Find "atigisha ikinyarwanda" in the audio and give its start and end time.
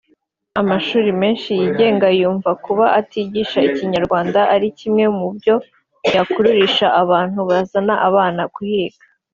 2.99-4.39